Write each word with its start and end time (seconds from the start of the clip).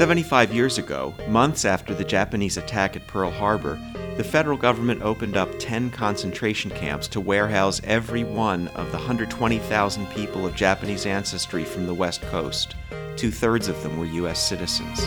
75 0.00 0.54
years 0.54 0.78
ago, 0.78 1.12
months 1.28 1.66
after 1.66 1.92
the 1.94 2.06
Japanese 2.06 2.56
attack 2.56 2.96
at 2.96 3.06
Pearl 3.06 3.30
Harbor, 3.30 3.78
the 4.16 4.24
federal 4.24 4.56
government 4.56 5.02
opened 5.02 5.36
up 5.36 5.50
10 5.58 5.90
concentration 5.90 6.70
camps 6.70 7.06
to 7.08 7.20
warehouse 7.20 7.82
every 7.84 8.24
one 8.24 8.68
of 8.68 8.86
the 8.92 8.96
120,000 8.96 10.06
people 10.06 10.46
of 10.46 10.54
Japanese 10.54 11.04
ancestry 11.04 11.64
from 11.64 11.86
the 11.86 11.92
West 11.92 12.22
Coast. 12.22 12.76
Two 13.16 13.30
thirds 13.30 13.68
of 13.68 13.82
them 13.82 13.98
were 13.98 14.06
U.S. 14.06 14.42
citizens. 14.42 15.06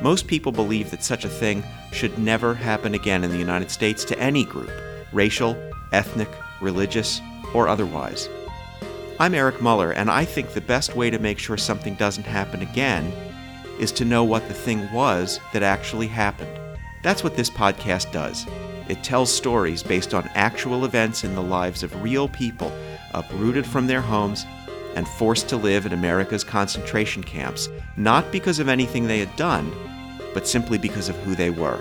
Most 0.00 0.28
people 0.28 0.52
believe 0.52 0.92
that 0.92 1.02
such 1.02 1.24
a 1.24 1.28
thing 1.28 1.64
should 1.90 2.16
never 2.20 2.54
happen 2.54 2.94
again 2.94 3.24
in 3.24 3.32
the 3.32 3.36
United 3.36 3.72
States 3.72 4.04
to 4.04 4.18
any 4.20 4.44
group, 4.44 4.70
racial, 5.12 5.60
ethnic, 5.90 6.30
religious, 6.60 7.20
or 7.52 7.66
otherwise. 7.66 8.28
I'm 9.20 9.34
Eric 9.34 9.60
Muller, 9.60 9.92
and 9.92 10.10
I 10.10 10.24
think 10.24 10.50
the 10.50 10.60
best 10.60 10.96
way 10.96 11.10
to 11.10 11.18
make 11.18 11.38
sure 11.38 11.56
something 11.56 11.94
doesn't 11.94 12.24
happen 12.24 12.62
again 12.62 13.12
is 13.78 13.92
to 13.92 14.04
know 14.04 14.24
what 14.24 14.48
the 14.48 14.54
thing 14.54 14.90
was 14.92 15.38
that 15.52 15.62
actually 15.62 16.06
happened. 16.06 16.58
That's 17.02 17.22
what 17.22 17.36
this 17.36 17.50
podcast 17.50 18.10
does. 18.10 18.46
It 18.88 19.04
tells 19.04 19.32
stories 19.32 19.82
based 19.82 20.14
on 20.14 20.30
actual 20.34 20.84
events 20.84 21.24
in 21.24 21.34
the 21.34 21.42
lives 21.42 21.82
of 21.82 22.02
real 22.02 22.28
people 22.28 22.72
uprooted 23.14 23.66
from 23.66 23.86
their 23.86 24.00
homes 24.00 24.46
and 24.96 25.06
forced 25.06 25.48
to 25.50 25.56
live 25.56 25.86
in 25.86 25.92
America's 25.92 26.44
concentration 26.44 27.22
camps, 27.22 27.68
not 27.96 28.30
because 28.32 28.58
of 28.58 28.68
anything 28.68 29.06
they 29.06 29.18
had 29.18 29.34
done, 29.36 29.70
but 30.32 30.48
simply 30.48 30.78
because 30.78 31.08
of 31.08 31.16
who 31.18 31.34
they 31.34 31.50
were. 31.50 31.80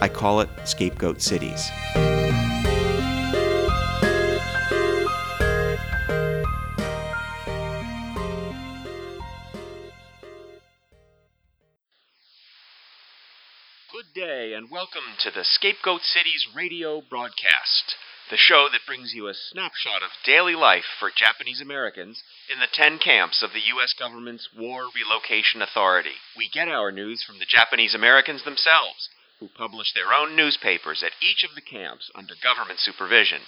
I 0.00 0.08
call 0.08 0.40
it 0.40 0.48
Scapegoat 0.64 1.22
Cities. 1.22 1.70
Good 14.12 14.20
day, 14.20 14.52
and 14.52 14.70
welcome 14.70 15.16
to 15.20 15.30
the 15.30 15.44
Scapegoat 15.44 16.02
Cities 16.02 16.48
radio 16.54 17.00
broadcast, 17.00 17.96
the 18.28 18.36
show 18.36 18.68
that 18.70 18.84
brings 18.86 19.14
you 19.14 19.28
a 19.28 19.34
snapshot 19.34 20.02
of 20.02 20.10
daily 20.24 20.54
life 20.54 20.84
for 20.98 21.10
Japanese 21.14 21.60
Americans 21.60 22.22
in 22.52 22.60
the 22.60 22.66
10 22.70 22.98
camps 22.98 23.42
of 23.42 23.52
the 23.52 23.64
U.S. 23.72 23.94
government's 23.98 24.48
War 24.54 24.90
Relocation 24.94 25.62
Authority. 25.62 26.16
We 26.36 26.50
get 26.52 26.68
our 26.68 26.92
news 26.92 27.22
from 27.22 27.38
the 27.38 27.46
Japanese 27.48 27.94
Americans 27.94 28.44
themselves, 28.44 29.08
who 29.40 29.48
publish 29.48 29.94
their 29.94 30.12
own 30.12 30.36
newspapers 30.36 31.02
at 31.02 31.16
each 31.22 31.44
of 31.44 31.54
the 31.54 31.64
camps 31.64 32.10
under 32.14 32.34
government 32.42 32.80
supervision. 32.80 33.40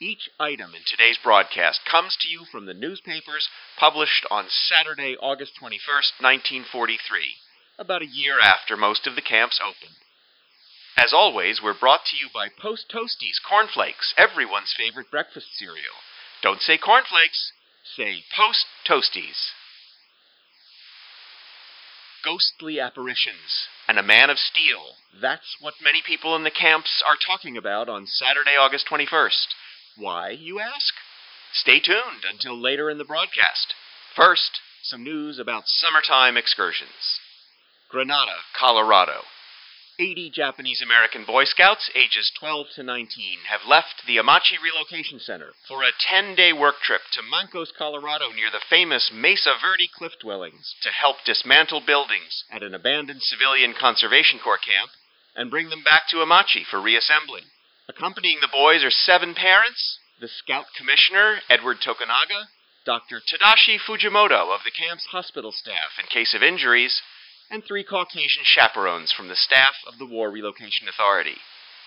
Each 0.00 0.30
item 0.40 0.74
in 0.74 0.82
today's 0.86 1.18
broadcast 1.22 1.80
comes 1.84 2.16
to 2.20 2.28
you 2.30 2.46
from 2.50 2.64
the 2.64 2.74
newspapers 2.74 3.48
published 3.78 4.24
on 4.30 4.46
Saturday, 4.48 5.16
August 5.20 5.52
21st, 5.60 6.22
1943 6.22 7.36
about 7.82 8.00
a 8.00 8.06
year 8.06 8.38
after 8.40 8.76
most 8.76 9.06
of 9.06 9.16
the 9.16 9.20
camps 9.20 9.60
opened. 9.60 9.96
As 10.96 11.12
always, 11.12 11.60
we're 11.60 11.78
brought 11.78 12.04
to 12.06 12.16
you 12.16 12.28
by 12.32 12.48
Post 12.48 12.86
Toasties 12.88 13.42
Cornflakes, 13.46 14.14
everyone's 14.16 14.72
favorite 14.76 15.10
breakfast 15.10 15.48
cereal. 15.58 15.98
Don't 16.42 16.62
say 16.62 16.78
cornflakes, 16.78 17.52
say 17.96 18.22
Post 18.36 18.66
Toasties. 18.86 19.50
Ghostly 22.24 22.78
apparitions 22.78 23.66
and 23.88 23.98
a 23.98 24.02
man 24.02 24.30
of 24.30 24.38
steel. 24.38 24.94
That's 25.20 25.56
what 25.60 25.74
many 25.82 26.02
people 26.06 26.36
in 26.36 26.44
the 26.44 26.50
camps 26.50 27.02
are 27.04 27.16
talking 27.16 27.56
about 27.56 27.88
on 27.88 28.06
Saturday, 28.06 28.56
August 28.56 28.86
21st. 28.86 29.48
Why, 29.96 30.30
you 30.30 30.60
ask? 30.60 30.94
Stay 31.52 31.80
tuned 31.80 32.24
until 32.30 32.56
later 32.56 32.88
in 32.88 32.98
the 32.98 33.04
broadcast. 33.04 33.74
First, 34.14 34.60
some 34.82 35.02
news 35.02 35.38
about 35.38 35.64
summertime 35.66 36.36
excursions. 36.36 37.20
Granada, 37.92 38.40
Colorado. 38.58 39.20
80 40.00 40.30
Japanese 40.30 40.80
American 40.80 41.26
Boy 41.26 41.44
Scouts, 41.44 41.90
ages 41.94 42.32
12 42.40 42.66
to 42.76 42.82
19, 42.82 43.40
have 43.52 43.68
left 43.68 44.00
the 44.06 44.16
Amache 44.16 44.56
Relocation 44.64 45.20
Center 45.20 45.52
for 45.68 45.82
a 45.82 45.92
10 46.00 46.34
day 46.34 46.54
work 46.54 46.76
trip 46.80 47.02
to 47.12 47.20
Mancos, 47.20 47.68
Colorado, 47.76 48.32
near 48.32 48.48
the 48.50 48.64
famous 48.70 49.12
Mesa 49.12 49.52
Verde 49.60 49.90
cliff 49.94 50.12
dwellings, 50.22 50.74
to 50.80 50.88
help 50.88 51.16
dismantle 51.26 51.82
buildings 51.86 52.44
at 52.50 52.62
an 52.62 52.72
abandoned 52.74 53.20
civilian 53.20 53.74
conservation 53.78 54.40
corps 54.42 54.56
camp 54.56 54.90
and 55.36 55.50
bring 55.50 55.68
them 55.68 55.84
back 55.84 56.08
to 56.08 56.24
Amache 56.24 56.64
for 56.70 56.80
reassembling. 56.80 57.44
Accompanying 57.90 58.38
the 58.40 58.48
boys 58.48 58.82
are 58.82 58.90
seven 58.90 59.34
parents, 59.34 59.98
the 60.18 60.28
Scout 60.28 60.64
Commissioner, 60.78 61.40
Edward 61.50 61.76
Tokunaga, 61.84 62.48
Dr. 62.86 63.20
Tadashi 63.20 63.76
Fujimoto 63.78 64.48
of 64.48 64.64
the 64.64 64.72
camp's 64.72 65.04
hospital 65.12 65.52
staff 65.52 66.00
in 66.00 66.06
case 66.06 66.34
of 66.34 66.42
injuries, 66.42 67.02
and 67.52 67.62
three 67.62 67.84
Caucasian 67.84 68.44
chaperones 68.44 69.12
from 69.12 69.28
the 69.28 69.36
staff 69.36 69.74
of 69.86 69.98
the 69.98 70.06
War 70.06 70.30
Relocation 70.30 70.88
Authority. 70.88 71.36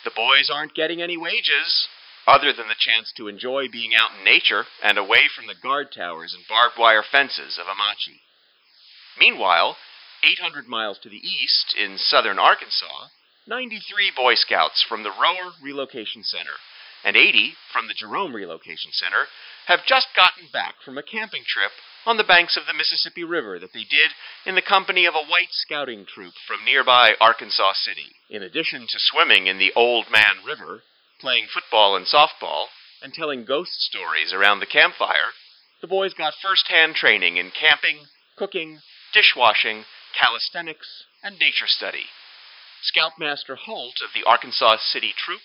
The 0.05 0.11
boys 0.15 0.51
aren't 0.53 0.75
getting 0.75 1.01
any 1.01 1.17
wages, 1.17 1.87
other 2.27 2.53
than 2.53 2.67
the 2.67 2.77
chance 2.77 3.11
to 3.17 3.27
enjoy 3.27 3.67
being 3.67 3.91
out 3.95 4.11
in 4.17 4.23
nature 4.23 4.65
and 4.83 4.99
away 4.99 5.25
from 5.35 5.47
the 5.47 5.55
guard 5.61 5.87
towers 5.91 6.35
and 6.37 6.45
barbed 6.47 6.77
wire 6.77 7.03
fences 7.03 7.57
of 7.57 7.65
Amache. 7.65 8.21
Meanwhile, 9.19 9.77
800 10.23 10.67
miles 10.67 10.99
to 10.99 11.09
the 11.09 11.17
east, 11.17 11.73
in 11.75 11.97
southern 11.97 12.37
Arkansas, 12.37 13.09
93 13.47 14.11
Boy 14.15 14.35
Scouts 14.35 14.85
from 14.87 15.01
the 15.01 15.09
Rohwer 15.09 15.53
Relocation 15.63 16.23
Center 16.23 16.61
and 17.03 17.17
80 17.17 17.53
from 17.73 17.87
the 17.87 17.93
Jerome 17.93 18.35
Relocation 18.35 18.91
Center 18.91 19.25
have 19.65 19.85
just 19.87 20.07
gotten 20.15 20.49
back 20.53 20.75
from 20.83 20.97
a 20.97 21.03
camping 21.03 21.43
trip 21.45 21.71
on 22.05 22.17
the 22.17 22.23
banks 22.23 22.55
of 22.55 22.67
the 22.67 22.73
Mississippi 22.73 23.23
River 23.23 23.59
that 23.59 23.73
they 23.73 23.83
did 23.83 24.13
in 24.45 24.55
the 24.55 24.61
company 24.61 25.05
of 25.05 25.15
a 25.15 25.25
white 25.25 25.51
scouting 25.51 26.05
troop 26.05 26.33
from 26.47 26.63
nearby 26.63 27.13
Arkansas 27.19 27.73
City. 27.73 28.13
In 28.29 28.43
addition 28.43 28.81
to 28.81 28.99
swimming 28.99 29.47
in 29.47 29.57
the 29.57 29.73
Old 29.75 30.05
Man 30.11 30.45
River, 30.45 30.83
playing 31.19 31.47
football 31.51 31.95
and 31.95 32.05
softball, 32.05 32.65
and 33.01 33.13
telling 33.13 33.45
ghost 33.45 33.81
stories 33.81 34.33
around 34.33 34.59
the 34.59 34.65
campfire, 34.65 35.33
the 35.81 35.87
boys 35.87 36.13
got 36.13 36.33
first 36.41 36.67
hand 36.69 36.95
training 36.95 37.37
in 37.37 37.51
camping, 37.51 38.05
cooking, 38.37 38.79
dishwashing, 39.13 39.85
calisthenics, 40.17 41.05
and 41.23 41.37
nature 41.39 41.67
study. 41.67 42.05
Scoutmaster 42.81 43.55
Holt 43.55 44.01
of 44.01 44.09
the 44.13 44.27
Arkansas 44.29 44.77
City 44.77 45.13
Troop 45.17 45.41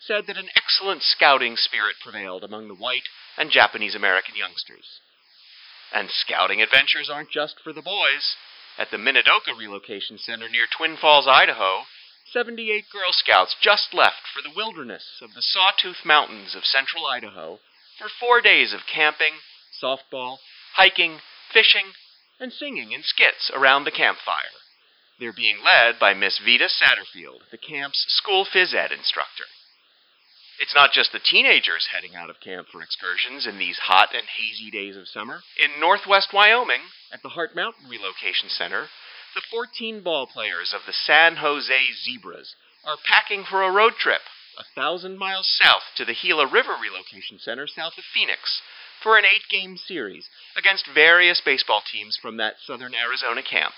said 0.00 0.26
that 0.26 0.36
an 0.36 0.50
excellent 0.56 1.02
scouting 1.02 1.56
spirit 1.56 1.96
prevailed 2.02 2.44
among 2.44 2.68
the 2.68 2.74
white 2.74 3.08
and 3.38 3.50
Japanese 3.50 3.94
American 3.94 4.34
youngsters. 4.36 5.00
And 5.92 6.10
scouting 6.10 6.62
adventures 6.62 7.10
aren't 7.10 7.30
just 7.30 7.60
for 7.60 7.72
the 7.72 7.82
boys. 7.82 8.36
At 8.78 8.90
the 8.90 8.96
Minidoka 8.96 9.56
Relocation 9.56 10.16
Center 10.16 10.48
near 10.48 10.66
Twin 10.66 10.96
Falls, 10.96 11.28
Idaho, 11.28 11.84
78 12.32 12.88
Girl 12.90 13.12
Scouts 13.12 13.54
just 13.60 13.92
left 13.92 14.26
for 14.32 14.40
the 14.40 14.54
wilderness 14.56 15.20
of 15.20 15.34
the 15.34 15.42
Sawtooth 15.42 16.04
Mountains 16.04 16.54
of 16.54 16.64
central 16.64 17.06
Idaho 17.06 17.60
for 17.98 18.08
four 18.08 18.40
days 18.40 18.72
of 18.72 18.86
camping, 18.86 19.34
softball, 19.82 20.38
hiking, 20.74 21.20
fishing, 21.52 21.92
and 22.40 22.52
singing 22.52 22.92
in 22.92 23.02
skits 23.02 23.50
around 23.54 23.84
the 23.84 23.90
campfire. 23.90 24.56
They're 25.20 25.32
being 25.32 25.58
led 25.62 25.98
by 26.00 26.14
Miss 26.14 26.38
Vita 26.38 26.68
Satterfield, 26.72 27.50
the 27.50 27.58
camp's 27.58 28.06
school 28.08 28.46
phys 28.46 28.74
ed 28.74 28.92
instructor. 28.92 29.44
It's 30.60 30.74
not 30.74 30.92
just 30.92 31.12
the 31.12 31.18
teenagers 31.18 31.88
heading 31.92 32.14
out 32.14 32.30
of 32.30 32.40
camp 32.40 32.68
for 32.70 32.82
excursions 32.82 33.46
in 33.46 33.58
these 33.58 33.78
hot 33.78 34.10
and 34.14 34.26
hazy 34.26 34.70
days 34.70 34.96
of 34.96 35.08
summer. 35.08 35.42
In 35.58 35.80
northwest 35.80 36.32
Wyoming, 36.32 36.82
at 37.12 37.22
the 37.22 37.30
Heart 37.30 37.56
Mountain 37.56 37.88
Relocation 37.88 38.48
Center, 38.48 38.88
the 39.34 39.42
14 39.50 40.02
ball 40.02 40.26
players 40.26 40.72
of 40.74 40.82
the 40.86 40.92
San 40.92 41.36
Jose 41.36 41.72
Zebras 42.04 42.54
are 42.84 42.96
packing 43.04 43.44
for 43.44 43.62
a 43.62 43.72
road 43.72 43.94
trip 43.98 44.20
a 44.58 44.64
thousand 44.74 45.18
miles 45.18 45.48
south 45.62 45.82
to 45.96 46.04
the 46.04 46.14
Gila 46.14 46.46
River 46.46 46.76
Relocation 46.80 47.38
Center 47.38 47.66
south 47.66 47.96
of 47.96 48.04
Phoenix 48.12 48.60
for 49.02 49.16
an 49.16 49.24
eight 49.24 49.48
game 49.50 49.76
series 49.76 50.28
against 50.56 50.86
various 50.94 51.40
baseball 51.40 51.80
teams 51.90 52.18
from 52.20 52.36
that 52.36 52.56
southern 52.60 52.94
Arizona 52.94 53.42
camp. 53.42 53.74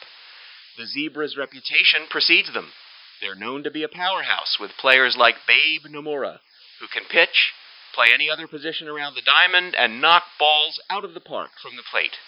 The 0.77 0.87
Zebras' 0.87 1.37
reputation 1.37 2.07
precedes 2.11 2.53
them. 2.53 2.73
They're 3.21 3.37
known 3.37 3.63
to 3.63 3.71
be 3.71 3.85
a 3.85 3.89
powerhouse 3.89 4.59
with 4.59 4.77
players 4.77 5.17
like 5.17 5.47
Babe 5.47 5.87
Nomura, 5.87 6.41
who 6.85 6.93
can 6.93 7.09
pitch, 7.09 7.57
play 7.95 8.13
any 8.13 8.29
other 8.29 8.47
position 8.47 8.89
around 8.89 9.15
the 9.15 9.25
diamond, 9.25 9.75
and 9.75 10.03
knock 10.03 10.25
balls 10.39 10.79
out 10.91 11.05
of 11.05 11.15
the 11.15 11.25
park 11.25 11.57
from 11.63 11.77
the 11.77 11.89
plate. 11.91 12.21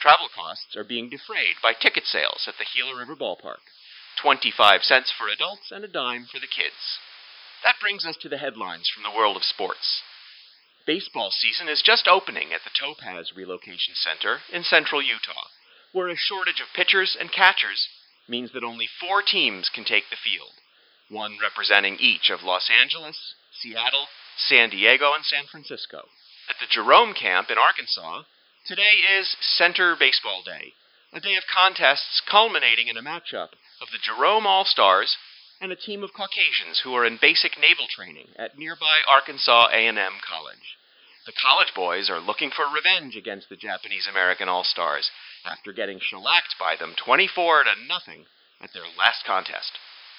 Travel 0.00 0.32
costs 0.34 0.74
are 0.74 0.84
being 0.84 1.10
defrayed 1.10 1.60
by 1.62 1.74
ticket 1.76 2.06
sales 2.06 2.48
at 2.48 2.56
the 2.56 2.64
Gila 2.64 2.96
River 2.96 3.14
Ballpark 3.14 3.60
25 4.22 4.82
cents 4.82 5.12
for 5.12 5.28
adults 5.28 5.70
and 5.70 5.84
a 5.84 5.88
dime 5.88 6.24
for 6.24 6.40
the 6.40 6.48
kids. 6.48 6.96
That 7.62 7.76
brings 7.80 8.06
us 8.06 8.16
to 8.22 8.28
the 8.28 8.38
headlines 8.38 8.88
from 8.88 9.02
the 9.02 9.14
world 9.14 9.36
of 9.36 9.44
sports. 9.44 10.00
Baseball 10.86 11.30
season 11.30 11.68
is 11.68 11.82
just 11.84 12.08
opening 12.08 12.54
at 12.54 12.64
the 12.64 12.72
Topaz 12.72 13.32
Relocation 13.36 13.94
Center 13.94 14.40
in 14.50 14.64
central 14.64 15.02
Utah, 15.02 15.52
where 15.92 16.08
a 16.08 16.16
shortage 16.16 16.60
of 16.60 16.72
pitchers 16.74 17.16
and 17.18 17.30
catchers 17.30 17.88
means 18.26 18.52
that 18.52 18.64
only 18.64 18.88
four 18.88 19.20
teams 19.20 19.68
can 19.68 19.84
take 19.84 20.08
the 20.08 20.16
field, 20.16 20.56
one 21.10 21.36
representing 21.42 21.98
each 22.00 22.30
of 22.30 22.42
Los 22.42 22.70
Angeles, 22.70 23.34
Seattle, 23.60 24.08
San 24.36 24.70
Diego, 24.70 25.12
and 25.14 25.24
San 25.24 25.44
Francisco. 25.50 26.08
At 26.48 26.56
the 26.60 26.66
Jerome 26.70 27.12
Camp 27.14 27.50
in 27.50 27.58
Arkansas, 27.58 28.22
Today 28.66 29.00
is 29.18 29.36
Center 29.40 29.96
Baseball 29.98 30.42
Day, 30.44 30.74
a 31.12 31.20
day 31.20 31.36
of 31.36 31.44
contests 31.52 32.22
culminating 32.30 32.88
in 32.88 32.96
a 32.96 33.02
matchup 33.02 33.56
of 33.80 33.88
the 33.92 33.98
Jerome 34.02 34.46
All 34.46 34.64
Stars 34.64 35.16
and 35.60 35.72
a 35.72 35.76
team 35.76 36.02
of 36.02 36.12
Caucasians 36.12 36.80
who 36.84 36.94
are 36.94 37.04
in 37.04 37.18
basic 37.20 37.58
naval 37.58 37.86
training 37.88 38.28
at 38.36 38.58
nearby 38.58 39.00
Arkansas 39.08 39.68
A&M 39.72 39.96
College. 39.96 40.76
The 41.26 41.32
college 41.32 41.72
boys 41.74 42.08
are 42.08 42.20
looking 42.20 42.50
for 42.50 42.64
revenge 42.68 43.16
against 43.16 43.48
the 43.48 43.56
Japanese 43.56 44.06
American 44.08 44.48
All 44.48 44.64
Stars 44.64 45.10
after 45.44 45.72
getting 45.72 46.00
shellacked 46.00 46.56
by 46.58 46.76
them 46.76 46.94
24 46.96 47.64
to 47.64 47.70
nothing 47.88 48.24
at 48.60 48.72
their 48.72 48.88
last 48.96 49.24
contest. 49.26 49.72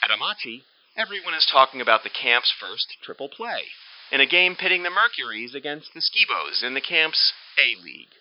At 0.04 0.10
Amache, 0.10 0.64
everyone 0.98 1.34
is 1.34 1.48
talking 1.50 1.80
about 1.80 2.04
the 2.04 2.10
camp's 2.10 2.52
first 2.60 2.98
triple 3.02 3.30
play 3.30 3.72
in 4.12 4.20
a 4.20 4.28
game 4.28 4.56
pitting 4.56 4.84
the 4.84 4.90
Mercuries 4.90 5.56
against 5.56 5.94
the 5.94 6.02
Skibos 6.02 6.64
in 6.64 6.74
the 6.74 6.82
camp's 6.82 7.32
A 7.58 7.82
League. 7.82 8.12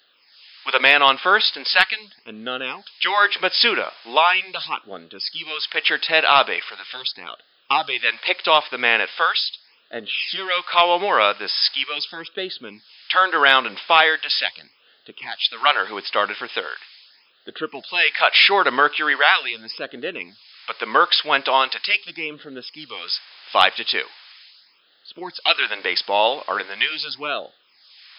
With 0.64 0.74
a 0.74 0.80
man 0.80 1.02
on 1.02 1.18
first 1.18 1.56
and 1.56 1.66
second 1.66 2.14
and 2.26 2.44
none 2.44 2.62
out, 2.62 2.84
George 3.00 3.38
Matsuda 3.42 3.90
lined 4.06 4.54
a 4.54 4.70
hot 4.70 4.86
one 4.86 5.08
to 5.08 5.18
Skibo's 5.18 5.66
pitcher 5.72 5.98
Ted 5.98 6.22
Abe 6.22 6.62
for 6.62 6.76
the 6.76 6.86
first 6.92 7.18
out. 7.18 7.42
Abe 7.72 8.00
then 8.00 8.22
picked 8.24 8.46
off 8.46 8.70
the 8.70 8.78
man 8.78 9.00
at 9.00 9.08
first, 9.18 9.58
and 9.90 10.06
Shiro 10.06 10.62
Kawamura, 10.62 11.36
the 11.38 11.48
Skibo's 11.48 12.06
first 12.08 12.36
baseman, 12.36 12.82
turned 13.10 13.34
around 13.34 13.66
and 13.66 13.78
fired 13.88 14.22
to 14.22 14.30
second 14.30 14.70
to 15.06 15.12
catch 15.12 15.50
the 15.50 15.58
runner 15.58 15.86
who 15.86 15.96
had 15.96 16.04
started 16.04 16.36
for 16.36 16.46
third. 16.46 16.78
The 17.46 17.52
triple 17.52 17.82
play 17.82 18.12
cut 18.16 18.32
short 18.34 18.68
a 18.68 18.70
Mercury 18.70 19.16
rally 19.16 19.54
in 19.54 19.62
the 19.62 19.70
second 19.70 20.04
inning, 20.04 20.36
but 20.70 20.78
the 20.78 20.86
Mercs 20.86 21.26
went 21.26 21.48
on 21.48 21.68
to 21.68 21.82
take 21.82 22.06
the 22.06 22.12
game 22.12 22.38
from 22.38 22.54
the 22.54 22.62
Skibos 22.62 23.18
5 23.52 23.74
to 23.74 23.82
2. 23.82 24.06
Sports 25.02 25.40
other 25.44 25.66
than 25.68 25.82
baseball 25.82 26.44
are 26.46 26.60
in 26.60 26.68
the 26.68 26.76
news 26.76 27.04
as 27.04 27.18
well. 27.18 27.50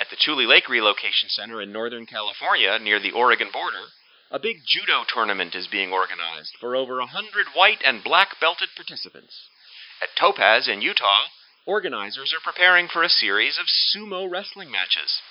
At 0.01 0.07
the 0.11 0.17
Tule 0.19 0.45
Lake 0.45 0.67
Relocation 0.67 1.29
Center 1.29 1.61
in 1.61 1.71
Northern 1.71 2.05
California, 2.05 2.77
near 2.77 2.99
the 2.99 3.15
Oregon 3.15 3.47
border, 3.53 3.95
a 4.29 4.37
big 4.37 4.57
judo 4.67 5.07
tournament 5.07 5.55
is 5.55 5.71
being 5.71 5.93
organized 5.93 6.57
for 6.59 6.75
over 6.75 6.99
a 6.99 7.05
hundred 7.05 7.47
white 7.55 7.79
and 7.85 8.03
black 8.03 8.35
belted 8.41 8.67
participants. 8.75 9.47
At 10.03 10.09
Topaz 10.19 10.67
in 10.67 10.81
Utah, 10.81 11.31
organizers 11.65 12.35
are 12.35 12.43
preparing 12.43 12.89
for 12.91 13.01
a 13.01 13.07
series 13.07 13.57
of 13.57 13.71
sumo 13.71 14.29
wrestling 14.29 14.69
matches. 14.69 15.23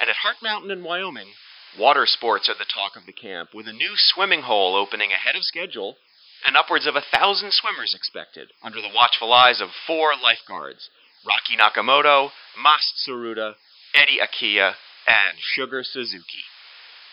And 0.00 0.08
at 0.08 0.24
Heart 0.24 0.36
Mountain 0.42 0.70
in 0.70 0.82
Wyoming, 0.82 1.34
water 1.78 2.06
sports 2.06 2.48
are 2.48 2.56
the 2.56 2.64
talk 2.64 2.96
of 2.96 3.04
the 3.04 3.12
camp, 3.12 3.52
with 3.52 3.68
a 3.68 3.74
new 3.74 3.92
swimming 3.96 4.40
hole 4.40 4.74
opening 4.74 5.12
ahead 5.12 5.36
of 5.36 5.44
schedule 5.44 5.98
and 6.46 6.56
upwards 6.56 6.86
of 6.86 6.94
a 6.94 7.04
thousand 7.12 7.52
swimmers 7.52 7.94
expected 7.94 8.52
under 8.62 8.80
the 8.80 8.94
watchful 8.94 9.32
eyes 9.32 9.60
of 9.60 9.68
four 9.86 10.12
lifeguards 10.14 10.88
Rocky 11.26 11.56
Nakamoto, 11.58 12.30
Mas 12.62 12.92
Tsuruda, 13.02 13.54
Eddie 13.92 14.20
Akiya, 14.22 14.74
and 15.08 15.38
Sugar 15.40 15.82
Suzuki. 15.82 16.44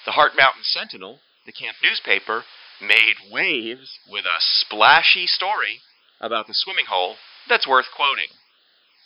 The 0.05 0.11
Heart 0.11 0.33
Mountain 0.37 0.63
Sentinel, 0.63 1.19
the 1.47 1.51
camp 1.51 1.77
newspaper, 1.81 2.43
made 2.79 3.31
waves 3.31 3.97
with 4.07 4.25
a 4.25 4.37
splashy 4.39 5.25
story 5.25 5.81
about 6.21 6.45
the 6.47 6.53
swimming 6.53 6.85
hole 6.85 7.15
that's 7.49 7.67
worth 7.67 7.87
quoting. 7.95 8.29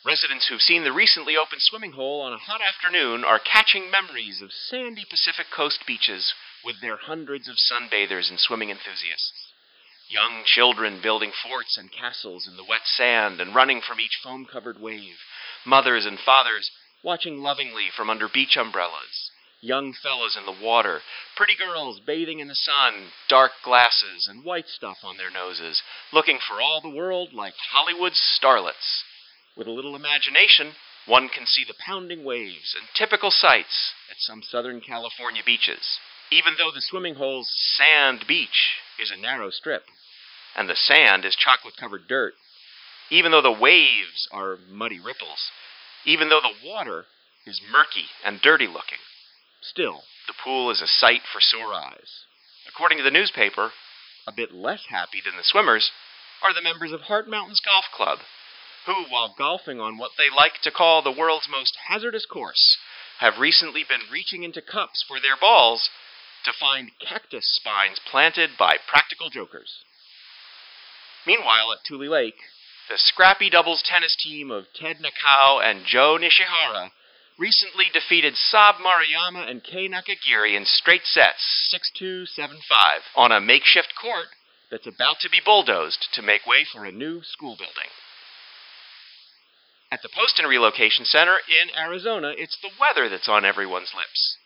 Residents 0.05 0.47
who've 0.47 0.61
seen 0.61 0.83
the 0.83 0.91
recently 0.91 1.35
opened 1.37 1.61
swimming 1.61 1.93
hole 1.93 2.21
on 2.21 2.33
a 2.33 2.37
hot 2.37 2.61
afternoon 2.61 3.23
are 3.23 3.39
catching 3.39 3.89
memories 3.89 4.41
of 4.41 4.51
sandy 4.51 5.05
Pacific 5.09 5.47
coast 5.55 5.79
beaches 5.87 6.33
with 6.63 6.81
their 6.81 6.97
hundreds 6.97 7.47
of 7.47 7.55
sunbathers 7.55 8.29
and 8.29 8.39
swimming 8.39 8.69
enthusiasts. 8.69 9.46
Young 10.09 10.43
children 10.45 11.01
building 11.01 11.33
forts 11.43 11.77
and 11.77 11.91
castles 11.91 12.47
in 12.47 12.55
the 12.55 12.63
wet 12.63 12.85
sand 12.85 13.41
and 13.41 13.53
running 13.53 13.81
from 13.81 13.99
each 13.99 14.17
foam 14.23 14.45
covered 14.45 14.79
wave. 14.79 15.19
Mothers 15.65 16.05
and 16.05 16.17
fathers 16.17 16.71
watching 17.03 17.39
lovingly 17.39 17.89
from 17.95 18.09
under 18.09 18.29
beach 18.29 18.55
umbrellas. 18.55 19.31
Young 19.59 19.91
fellows 19.91 20.37
in 20.37 20.45
the 20.45 20.63
water, 20.63 21.01
pretty 21.35 21.55
girls 21.55 21.99
bathing 21.99 22.39
in 22.39 22.47
the 22.47 22.55
sun, 22.55 23.11
dark 23.27 23.51
glasses 23.63 24.27
and 24.27 24.45
white 24.45 24.69
stuff 24.69 24.97
on 25.03 25.17
their 25.17 25.31
noses, 25.31 25.81
looking 26.13 26.39
for 26.39 26.61
all 26.61 26.79
the 26.79 26.89
world 26.95 27.33
like 27.33 27.55
Hollywood 27.71 28.13
starlets. 28.13 29.03
With 29.57 29.67
a 29.67 29.71
little 29.71 29.95
imagination, 29.95 30.75
one 31.05 31.27
can 31.27 31.45
see 31.47 31.65
the 31.65 31.73
pounding 31.85 32.23
waves 32.23 32.75
and 32.77 32.87
typical 32.95 33.31
sights 33.31 33.93
at 34.09 34.19
some 34.19 34.43
Southern 34.43 34.79
California 34.79 35.41
beaches. 35.43 35.99
Even 36.29 36.55
though 36.57 36.71
the 36.71 36.81
swimming 36.81 37.15
hole's 37.15 37.49
sand 37.49 38.25
beach 38.27 38.75
is 38.99 39.11
a 39.11 39.15
narrow 39.15 39.49
strip, 39.49 39.85
and 40.55 40.67
the 40.67 40.75
sand 40.75 41.23
is 41.23 41.35
chocolate 41.35 41.77
covered 41.77 42.07
dirt, 42.07 42.33
even 43.09 43.31
though 43.31 43.41
the 43.41 43.51
waves 43.51 44.27
are 44.31 44.57
muddy 44.67 44.99
ripples, 44.99 45.51
even 46.05 46.27
though 46.27 46.41
the 46.41 46.67
water 46.67 47.05
is 47.45 47.61
murky 47.71 48.07
and 48.25 48.41
dirty 48.41 48.67
looking. 48.67 48.97
Still, 49.61 50.03
the 50.27 50.33
pool 50.43 50.69
is 50.69 50.81
a 50.81 50.87
sight 50.87 51.21
for 51.31 51.39
sore 51.39 51.73
eyes. 51.73 52.25
According 52.67 52.97
to 52.97 53.03
the 53.05 53.11
newspaper, 53.11 53.71
a 54.27 54.33
bit 54.33 54.53
less 54.53 54.85
happy 54.89 55.21
than 55.23 55.37
the 55.37 55.43
swimmers 55.43 55.91
are 56.43 56.53
the 56.53 56.61
members 56.61 56.91
of 56.91 57.01
Heart 57.01 57.29
Mountains 57.29 57.61
Golf 57.61 57.85
Club, 57.95 58.19
who, 58.85 59.05
while 59.09 59.33
golfing 59.37 59.79
on 59.79 59.97
what 59.97 60.11
they 60.17 60.29
like 60.35 60.61
to 60.63 60.71
call 60.71 61.01
the 61.01 61.11
world's 61.11 61.47
most 61.49 61.77
hazardous 61.87 62.25
course, 62.25 62.77
have 63.19 63.39
recently 63.39 63.85
been 63.87 64.11
reaching 64.11 64.43
into 64.43 64.61
cups 64.61 65.03
for 65.07 65.21
their 65.21 65.37
balls 65.39 65.89
to 66.45 66.51
find 66.57 66.91
cactus 66.99 67.45
spines 67.55 67.99
planted 68.09 68.51
by 68.57 68.77
practical 68.87 69.29
jokers. 69.29 69.83
Meanwhile, 71.25 71.73
at 71.73 71.83
Tule 71.85 72.09
Lake, 72.09 72.39
the 72.89 72.97
scrappy 72.97 73.49
doubles 73.49 73.83
tennis 73.83 74.15
team 74.15 74.49
of 74.49 74.65
Ted 74.73 74.97
Nakao 74.97 75.61
and 75.61 75.85
Joe 75.85 76.17
Nishihara 76.17 76.91
recently 77.37 77.85
defeated 77.91 78.35
Sab 78.35 78.75
Maruyama 78.75 79.49
and 79.49 79.63
Kei 79.63 79.89
Nakagiri 79.89 80.55
in 80.55 80.65
straight 80.65 81.05
sets, 81.05 81.73
6-2, 82.01 82.27
7-5, 82.37 82.55
on 83.15 83.31
a 83.31 83.41
makeshift 83.41 83.93
court 84.01 84.27
that's 84.71 84.87
about 84.87 85.19
to 85.21 85.29
be 85.29 85.41
bulldozed 85.43 86.07
to 86.13 86.21
make 86.21 86.45
way 86.45 86.65
for 86.71 86.85
a 86.85 86.91
new 86.91 87.21
school 87.23 87.55
building. 87.57 87.91
At 89.91 90.01
the 90.01 90.09
Poston 90.09 90.45
Relocation 90.45 91.05
Center 91.05 91.35
in 91.47 91.69
Arizona, 91.77 92.33
it's 92.35 92.57
the 92.61 92.71
weather 92.79 93.09
that's 93.09 93.29
on 93.29 93.45
everyone's 93.45 93.93
lips. 93.95 94.37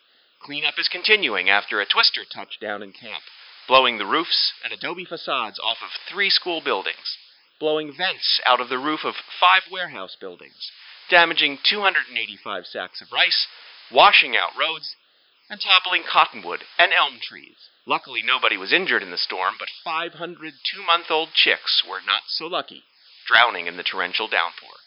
Cleanup 0.44 0.80
is 0.80 0.88
continuing 0.88 1.50
after 1.50 1.80
a 1.80 1.86
twister 1.86 2.26
touched 2.26 2.60
down 2.60 2.82
in 2.82 2.92
camp, 2.94 3.24
blowing 3.68 3.98
the 3.98 4.06
roofs 4.06 4.54
and 4.64 4.74
adobe 4.74 5.06
facades 5.06 5.60
off 5.60 5.77
of 5.84 5.89
three 6.10 6.30
school 6.30 6.62
buildings 6.62 7.18
blowing 7.62 7.94
vents 7.96 8.42
out 8.44 8.60
of 8.60 8.70
the 8.70 8.80
roof 8.80 9.06
of 9.06 9.13
five 9.39 9.62
warehouse 9.72 10.18
buildings, 10.20 10.72
damaging 11.12 11.60
285 11.63 12.65
sacks 12.65 13.01
of 13.01 13.12
rice, 13.13 13.46
washing 13.92 14.36
out 14.36 14.58
roads, 14.60 14.96
and 15.48 15.62
toppling 15.62 16.01
cottonwood 16.12 16.62
and 16.80 16.92
elm 16.92 17.20
trees. 17.22 17.70
Luckily, 17.86 18.24
nobody 18.25 18.58
was 18.58 18.74
injured 18.74 19.04
in 19.04 19.12
the 19.12 19.18
storm, 19.18 19.56
but 19.60 19.70
500 19.84 20.54
two 20.74 20.84
month 20.84 21.12
old 21.12 21.30
chicks 21.36 21.84
were 21.88 22.01
not 22.01 22.24
so 22.27 22.48
lucky, 22.48 22.84
drowning 23.27 23.68
in 23.68 23.77
the 23.77 23.84
torrential 23.84 24.27
downpour. 24.27 24.82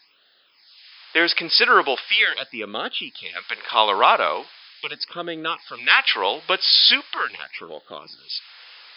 There's 1.14 1.34
considerable 1.34 1.96
fear 1.96 2.34
at 2.40 2.50
the 2.50 2.62
Amache 2.62 3.14
camp 3.14 3.46
in 3.52 3.58
Colorado, 3.70 4.46
but 4.84 4.92
it's 4.92 5.06
coming 5.06 5.40
not 5.40 5.60
from 5.66 5.82
natural, 5.82 6.42
but 6.46 6.60
supernatural 6.60 7.80
causes. 7.88 8.42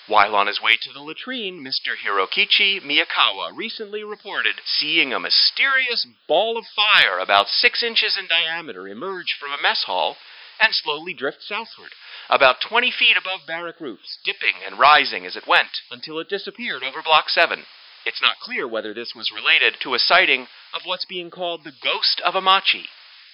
While 0.06 0.36
on 0.36 0.48
his 0.48 0.62
way 0.62 0.76
to 0.82 0.92
the 0.92 1.00
latrine, 1.00 1.64
Mr. 1.64 1.96
Hirokichi 1.96 2.82
Miyakawa 2.82 3.56
recently 3.56 4.04
reported 4.04 4.60
seeing 4.66 5.14
a 5.14 5.20
mysterious 5.20 6.06
ball 6.28 6.58
of 6.58 6.66
fire 6.76 7.20
about 7.20 7.48
six 7.48 7.82
inches 7.82 8.18
in 8.20 8.28
diameter 8.28 8.86
emerge 8.86 9.38
from 9.40 9.54
a 9.54 9.62
mess 9.62 9.84
hall 9.86 10.18
and 10.60 10.76
slowly 10.76 11.14
drift 11.14 11.42
southward, 11.42 11.92
about 12.30 12.60
20 12.60 12.92
feet 12.92 13.16
above 13.16 13.48
barrack 13.48 13.80
roofs, 13.80 14.20
dipping 14.26 14.56
and 14.66 14.78
rising 14.78 15.26
as 15.26 15.38
it 15.38 15.48
went 15.48 15.80
until 15.90 16.20
it 16.20 16.28
disappeared 16.28 16.84
over 16.84 17.02
Block 17.02 17.30
7. 17.30 17.64
It's 18.06 18.22
not 18.22 18.42
clear 18.42 18.68
whether 18.68 18.94
this 18.94 19.16
was 19.16 19.32
related 19.32 19.80
to 19.84 19.94
a 19.94 20.00
sighting 20.00 20.48
of 20.74 20.82
what's 20.84 21.06
being 21.06 21.30
called 21.30 21.64
the 21.64 21.72
Ghost 21.82 22.20
of 22.26 22.34
Amache, 22.34 22.88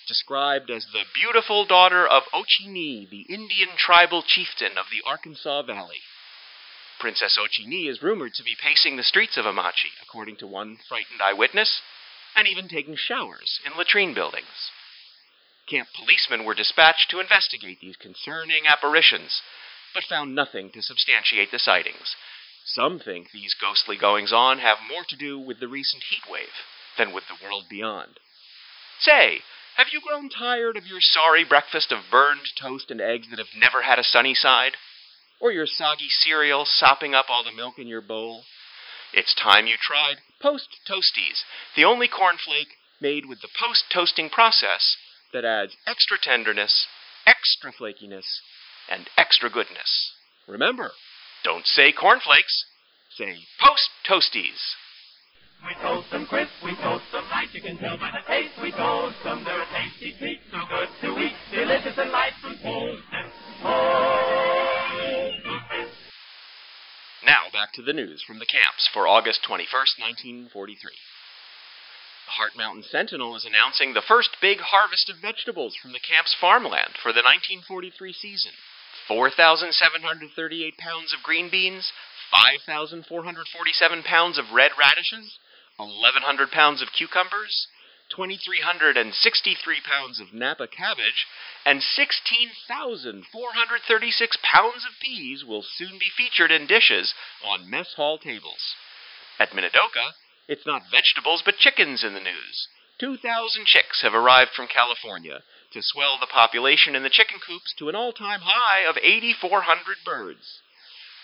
described 0.08 0.70
as 0.70 0.86
the 0.92 1.06
beautiful 1.14 1.66
daughter 1.66 2.08
of 2.08 2.24
Ochinee, 2.34 3.10
the 3.10 3.26
Indian 3.34 3.70
tribal 3.78 4.24
chieftain 4.24 4.78
of 4.78 4.86
the 4.92 5.02
Arkansas 5.06 5.64
Valley. 5.64 6.02
Princess 7.00 7.38
Ochinee 7.38 7.90
is 7.90 8.02
rumored 8.02 8.34
to 8.36 8.44
be 8.44 8.56
pacing 8.56 8.96
the 8.96 9.04
streets 9.04 9.38
of 9.38 9.46
Amache, 9.46 9.92
according 10.02 10.38
to 10.38 10.48
one 10.48 10.78
frightened 10.88 11.22
eyewitness, 11.22 11.82
and 12.36 12.48
even 12.48 12.68
taking 12.68 12.96
showers 12.96 13.60
in 13.66 13.78
latrine 13.78 14.14
buildings. 14.14 14.72
Camp 15.68 15.88
policemen 15.96 16.44
were 16.44 16.54
dispatched 16.54 17.10
to 17.10 17.20
investigate 17.20 17.80
these 17.82 17.96
concerning 17.96 18.68
apparitions, 18.68 19.42
but 19.94 20.04
found 20.04 20.36
nothing 20.36 20.72
to 20.72 20.82
substantiate 20.82 21.52
the 21.52 21.60
sightings. 21.60 22.16
Some 22.66 23.00
think 23.00 23.32
these 23.32 23.54
ghostly 23.54 23.98
goings 23.98 24.34
on 24.34 24.60
have 24.60 24.78
more 24.90 25.04
to 25.10 25.16
do 25.16 25.38
with 25.38 25.60
the 25.60 25.68
recent 25.68 26.04
heat 26.04 26.24
wave 26.30 26.56
than 26.98 27.12
with 27.14 27.24
the 27.28 27.44
world 27.44 27.66
beyond. 27.70 28.20
Say, 29.00 29.42
have 29.78 29.88
you 29.92 30.02
grown 30.02 30.30
tired 30.30 30.78
of 30.78 30.86
your 30.86 31.02
sorry 31.02 31.44
breakfast 31.44 31.92
of 31.92 32.00
burned 32.12 32.52
toast 32.60 32.92
and 32.92 33.02
eggs 33.02 33.28
that 33.30 33.40
have 33.40 33.54
never 33.58 33.84
had 33.84 34.00
a 34.00 34.04
sunny 34.04 34.34
side? 34.34 34.74
or 35.42 35.52
your 35.52 35.68
soggy 35.68 36.08
cereal 36.08 36.64
sopping 36.66 37.14
up 37.14 37.26
all 37.28 37.44
the 37.44 37.52
milk 37.52 37.78
in 37.78 37.86
your 37.86 38.00
bowl. 38.00 38.44
It's 39.14 39.36
time 39.36 39.68
you 39.68 39.76
tried 39.76 40.16
Post 40.42 40.70
Toasties, 40.90 41.44
the 41.76 41.84
only 41.84 42.08
cornflake 42.08 42.72
made 43.02 43.26
with 43.26 43.42
the 43.42 43.50
post 43.60 43.84
toasting 43.92 44.30
process 44.30 44.96
that 45.34 45.44
adds 45.44 45.76
extra 45.86 46.18
tenderness 46.18 46.88
extra 47.26 47.72
flakiness, 47.72 48.26
and 48.90 49.10
extra 49.18 49.50
goodness. 49.50 50.12
Remember, 50.48 50.92
don't 51.44 51.66
say 51.66 51.92
cornflakes, 51.92 52.66
say 53.18 53.36
post 53.62 53.90
toasties. 54.08 54.60
We 55.64 55.76
toast 55.82 56.12
them 56.12 56.26
crisp, 56.26 56.52
we 56.64 56.76
toast 56.76 57.06
them 57.12 57.24
light, 57.32 57.48
you 57.54 57.62
can 57.62 57.78
tell 57.78 57.98
by 57.98 58.12
the 58.12 58.28
taste. 58.28 58.54
We 58.62 58.72
toast 58.72 59.16
them, 59.24 59.44
they're 59.46 59.62
a 59.62 59.63
tasty 60.04 60.18
treat, 60.20 60.40
so 60.52 60.60
good 60.70 60.90
to 61.02 61.20
eat, 61.20 61.34
delicious 61.52 61.98
and 61.98 62.12
light 62.12 62.34
from 62.42 62.58
toast 62.60 63.04
and 63.12 63.32
toast. 63.62 64.04
Now 67.26 67.48
back 67.54 67.72
to 67.74 67.82
the 67.82 67.94
news 67.94 68.24
from 68.26 68.40
the 68.40 68.46
camps 68.46 68.90
for 68.94 69.08
August 69.08 69.40
21st, 69.48 70.52
1943. 70.52 70.92
The 72.26 72.32
Heart 72.32 72.52
Mountain 72.58 72.84
Sentinel 72.84 73.36
is 73.36 73.46
announcing 73.46 73.94
the 73.94 74.02
first 74.02 74.38
big 74.42 74.60
harvest 74.60 75.10
of 75.10 75.18
vegetables 75.22 75.76
from 75.82 75.94
the 75.94 76.04
camp's 76.04 76.36
farmland 76.40 77.00
for 77.02 77.14
the 77.14 77.24
1943 77.24 78.14
season. 78.14 78.52
4,738 79.08 80.78
pounds 80.78 81.14
of 81.14 81.24
green 81.24 81.50
beans, 81.50 81.92
5,447 82.32 84.04
pounds 84.04 84.38
of 84.38 84.52
red 84.54 84.72
radishes, 84.80 85.40
1,100 85.78 86.52
pounds 86.52 86.82
of 86.82 86.88
cucumbers, 86.96 87.68
2,363 88.16 89.82
pounds 89.82 90.20
of 90.20 90.34
Napa 90.34 90.68
cabbage, 90.68 91.26
and 91.66 91.82
16,436 91.82 94.38
pounds 94.44 94.86
of 94.86 94.92
peas 95.02 95.44
will 95.44 95.64
soon 95.64 95.98
be 95.98 96.12
featured 96.16 96.52
in 96.52 96.68
dishes 96.68 97.16
on 97.44 97.68
mess 97.70 97.96
hall 97.96 98.20
tables. 98.20 98.76
At 99.40 99.52
Minidoka, 99.52 100.14
it's 100.48 100.66
not 100.66 100.92
vegetables 100.92 101.42
but 101.44 101.58
chickens 101.58 102.04
in 102.04 102.14
the 102.14 102.20
news. 102.20 102.68
2,000 103.00 103.66
chicks 103.66 104.04
have 104.04 104.14
arrived 104.14 104.52
from 104.56 104.68
California 104.68 105.42
to 105.72 105.82
swell 105.82 106.20
the 106.20 106.28
population 106.28 106.96
in 106.96 107.02
the 107.02 107.10
chicken 107.10 107.40
coops 107.40 107.74
to 107.80 107.90
an 107.90 107.96
all 107.96 108.14
time 108.14 108.42
high 108.42 108.82
of 108.88 108.96
8,400 109.02 109.98
birds. 110.06 110.62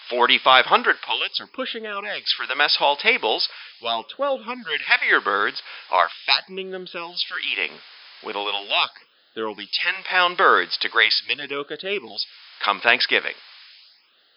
4,500 0.10 0.96
pullets 1.06 1.40
are 1.40 1.48
pushing 1.48 1.86
out 1.86 2.06
eggs 2.06 2.34
for 2.34 2.48
the 2.48 2.56
mess 2.56 2.78
hall 2.78 2.98
tables, 2.98 3.48
while 3.80 4.06
1,200 4.18 4.82
heavier 4.82 5.22
birds 5.22 5.62
are 5.92 6.10
fattening 6.26 6.72
themselves 6.72 7.24
for 7.24 7.38
eating. 7.40 7.80
With 8.24 8.36
a 8.36 8.42
little 8.42 8.68
luck, 8.68 8.92
there 9.36 9.46
will 9.48 9.56
be 9.56 9.70
10 9.72 10.04
pound 10.04 10.38
birds 10.38 10.78
to 10.82 10.90
grace 10.90 11.22
Minidoka 11.30 11.78
tables 11.78 12.26
come 12.64 12.82
Thanksgiving. 12.82 13.36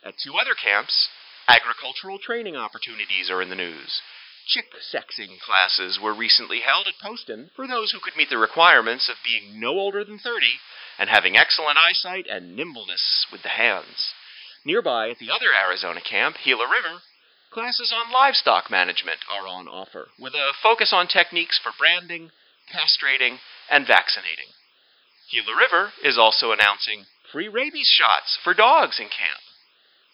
At 0.04 0.14
two 0.22 0.36
other 0.36 0.54
camps, 0.54 1.08
agricultural 1.48 2.18
training 2.18 2.56
opportunities 2.56 3.30
are 3.30 3.40
in 3.40 3.48
the 3.48 3.56
news. 3.56 4.02
Chick 4.46 4.72
sexing 4.80 5.40
classes 5.40 5.98
were 5.98 6.12
recently 6.12 6.60
held 6.60 6.86
at 6.86 6.98
Poston 6.98 7.50
for 7.54 7.66
those 7.66 7.92
who 7.92 8.00
could 8.00 8.16
meet 8.16 8.28
the 8.28 8.38
requirements 8.38 9.08
of 9.08 9.16
being 9.24 9.58
no 9.58 9.70
older 9.78 10.04
than 10.04 10.18
30 10.18 10.58
and 10.98 11.08
having 11.08 11.36
excellent 11.36 11.78
eyesight 11.78 12.26
and 12.26 12.56
nimbleness 12.56 13.26
with 13.30 13.42
the 13.42 13.50
hands. 13.50 14.12
Nearby 14.64 15.10
at 15.10 15.18
the 15.18 15.30
other 15.30 15.52
Arizona 15.52 16.00
camp, 16.00 16.36
Gila 16.44 16.68
River, 16.68 17.02
classes 17.50 17.92
on 17.92 18.12
livestock 18.12 18.70
management 18.70 19.18
are 19.28 19.46
on 19.46 19.66
offer, 19.66 20.10
with 20.18 20.34
a 20.34 20.52
focus 20.62 20.92
on 20.92 21.08
techniques 21.08 21.58
for 21.58 21.72
branding, 21.76 22.30
castrating, 22.72 23.40
and 23.68 23.86
vaccinating. 23.86 24.54
Gila 25.30 25.56
River 25.56 25.92
is 26.04 26.16
also 26.16 26.52
announcing 26.52 27.06
free 27.32 27.48
rabies 27.48 27.88
shots 27.88 28.38
for 28.42 28.54
dogs 28.54 29.00
in 29.00 29.06
camp. 29.06 29.42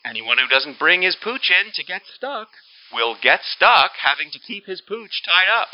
Anyone 0.03 0.39
who 0.39 0.49
doesn't 0.49 0.79
bring 0.79 1.03
his 1.03 1.17
pooch 1.17 1.51
in 1.51 1.73
to 1.73 1.85
get 1.85 2.07
stuck 2.07 2.49
will 2.91 3.17
get 3.21 3.45
stuck 3.45 3.93
having 4.01 4.31
to 4.31 4.39
keep 4.39 4.65
his 4.65 4.81
pooch 4.81 5.23
tied 5.23 5.49
up. 5.55 5.69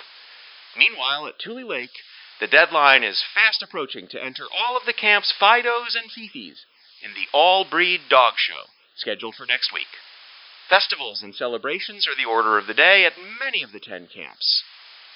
Meanwhile, 0.76 1.28
at 1.28 1.38
Tule 1.38 1.64
Lake, 1.68 1.94
the 2.40 2.48
deadline 2.48 3.04
is 3.04 3.22
fast 3.22 3.62
approaching 3.62 4.08
to 4.08 4.22
enter 4.22 4.46
all 4.50 4.76
of 4.76 4.84
the 4.84 4.92
camp's 4.92 5.32
Fidos 5.32 5.94
and 5.94 6.10
Fifis 6.10 6.64
in 7.04 7.12
the 7.12 7.28
All 7.37 7.66
Breed 7.68 8.00
Dog 8.08 8.34
Show, 8.38 8.64
scheduled 8.96 9.34
for 9.34 9.44
next 9.44 9.73
week. 9.73 9.92
Festivals 10.70 11.23
and 11.23 11.34
celebrations 11.34 12.08
are 12.08 12.16
the 12.16 12.28
order 12.28 12.56
of 12.56 12.66
the 12.66 12.73
day 12.73 13.04
at 13.04 13.12
many 13.38 13.62
of 13.62 13.73
the 13.73 13.80
ten 13.80 14.08
camps. 14.08 14.64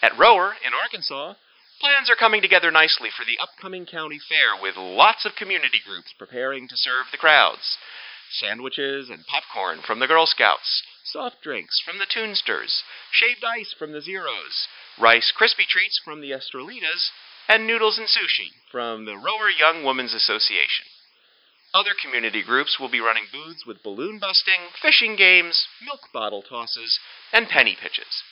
At 0.03 0.13
Rohwer, 0.13 0.53
in 0.65 0.75
Arkansas, 0.75 1.35
plans 1.81 2.11
are 2.11 2.21
coming 2.21 2.43
together 2.43 2.71
nicely 2.71 3.09
for 3.09 3.25
the 3.25 3.39
upcoming 3.41 3.87
county 3.87 4.19
fair 4.19 4.61
with 4.61 4.77
lots 4.77 5.25
of 5.25 5.35
community 5.35 5.81
groups 5.85 6.13
preparing 6.19 6.69
to 6.69 6.77
serve 6.77 7.07
the 7.11 7.17
crowds. 7.17 7.79
Sandwiches 8.31 9.09
and 9.09 9.25
popcorn 9.27 9.81
from 9.81 9.99
the 9.99 10.07
Girl 10.07 10.27
Scouts, 10.27 10.83
soft 11.05 11.41
drinks 11.43 11.81
from 11.81 11.99
the 11.99 12.07
Toonsters, 12.07 12.85
shaved 13.11 13.43
ice 13.43 13.73
from 13.73 13.93
the 13.93 14.03
Zeros, 14.03 14.69
Rice 15.01 15.33
Krispie 15.33 15.67
Treats 15.67 15.99
from 16.05 16.21
the 16.21 16.33
Estrelitas, 16.33 17.09
and 17.49 17.67
noodles 17.67 17.97
and 17.97 18.07
sushi 18.07 18.53
from 18.71 19.07
the 19.07 19.13
Rohwer 19.13 19.51
Young 19.59 19.83
Women's 19.83 20.13
Association. 20.13 20.85
Other 21.75 21.95
community 22.01 22.43
groups 22.43 22.79
will 22.81 22.89
be 22.89 23.01
running 23.01 23.27
booths 23.31 23.67
with 23.67 23.83
balloon 23.83 24.19
busting, 24.19 24.71
fishing 24.81 25.17
games, 25.17 25.67
milk 25.85 26.01
bottle 26.13 26.43
tosses, 26.43 26.99
and 27.33 27.49
penny 27.49 27.77
pitches. 27.81 28.23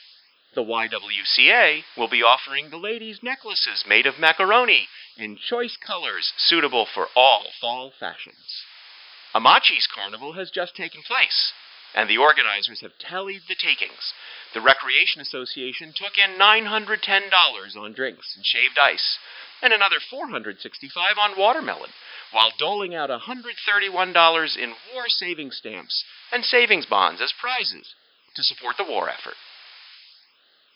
The 0.55 0.65
YWCA 0.65 1.85
will 1.99 2.09
be 2.09 2.23
offering 2.23 2.71
the 2.71 2.79
ladies 2.79 3.23
necklaces 3.23 3.85
made 3.87 4.07
of 4.07 4.19
macaroni 4.19 4.89
in 5.19 5.37
choice 5.37 5.77
colors 5.77 6.33
suitable 6.39 6.87
for 6.87 7.09
all 7.15 7.53
fall 7.61 7.93
fashions. 8.01 8.65
Amache's 9.35 9.87
carnival 9.87 10.33
has 10.33 10.51
just 10.51 10.75
taken 10.75 11.03
place, 11.03 11.53
and 11.97 12.11
the 12.11 12.19
organizers 12.19 12.83
have 12.83 12.93
tallied 13.01 13.41
the 13.49 13.57
takings. 13.57 14.13
The 14.53 14.61
Recreation 14.61 15.23
Association 15.23 15.95
took 15.97 16.13
in 16.21 16.39
$910 16.39 17.77
on 17.77 17.93
drinks 17.95 18.37
and 18.37 18.45
shaved 18.45 18.79
ice, 18.79 19.19
and 19.63 19.73
another 19.73 19.97
$465 20.13 20.61
on 21.19 21.39
watermelon, 21.39 21.91
while 22.33 22.53
doling 22.59 22.95
out 22.95 23.09
$131 23.09 24.57
in 24.57 24.75
war 24.93 25.05
savings 25.09 25.57
stamps 25.57 26.05
and 26.31 26.45
savings 26.45 26.85
bonds 26.85 27.23
as 27.23 27.33
prizes 27.41 27.95
to 28.35 28.43
support 28.43 28.77
the 28.77 28.85
war 28.85 29.09
effort. 29.09 29.35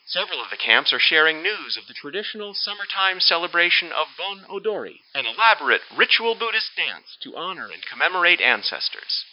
Several 0.06 0.40
of 0.42 0.50
the 0.50 0.56
camps 0.56 0.92
are 0.92 0.98
sharing 0.98 1.42
news 1.42 1.76
of 1.76 1.86
the 1.86 1.94
traditional 1.94 2.54
summertime 2.54 3.20
celebration 3.20 3.92
of 3.92 4.08
Bon 4.16 4.44
Odori, 4.48 5.02
an 5.14 5.26
elaborate 5.26 5.82
ritual 5.96 6.34
Buddhist 6.34 6.72
dance 6.74 7.16
to 7.22 7.36
honor 7.36 7.68
and 7.70 7.84
commemorate 7.86 8.40
ancestors. 8.40 9.24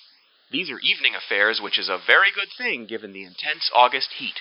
These 0.50 0.72
are 0.72 0.80
evening 0.80 1.14
affairs, 1.14 1.60
which 1.60 1.78
is 1.78 1.90
a 1.90 1.98
very 1.98 2.32
good 2.32 2.48
thing 2.58 2.86
given 2.86 3.12
the 3.12 3.26
intense 3.26 3.70
August 3.74 4.14
heat. 4.14 4.40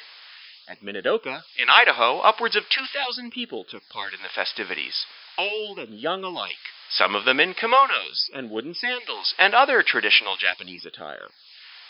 At 0.68 0.80
Minidoka, 0.80 1.44
in 1.58 1.68
Idaho, 1.68 2.20
upwards 2.20 2.54
of 2.54 2.68
2,000 2.68 3.32
people 3.32 3.64
took 3.64 3.88
part 3.88 4.14
in 4.14 4.22
the 4.22 4.28
festivities, 4.28 5.04
old 5.36 5.80
and 5.80 5.98
young 5.98 6.22
alike, 6.22 6.70
some 6.88 7.16
of 7.16 7.24
them 7.24 7.40
in 7.40 7.54
kimonos 7.54 8.30
and 8.32 8.50
wooden 8.50 8.74
sandals 8.74 9.34
and 9.36 9.52
other 9.52 9.82
traditional 9.82 10.36
Japanese 10.36 10.86
attire. 10.86 11.28